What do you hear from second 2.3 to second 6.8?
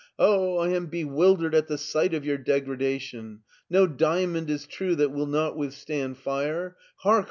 degradation! No diamond is true that will not withstand fire.